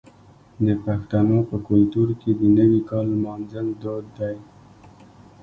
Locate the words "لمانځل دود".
3.13-4.05